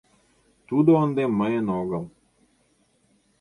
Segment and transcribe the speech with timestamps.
[0.67, 2.03] Тудо ынде мыйын огыл...